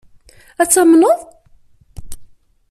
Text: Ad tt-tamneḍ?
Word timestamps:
Ad 0.61 0.67
tt-tamneḍ? 0.69 1.19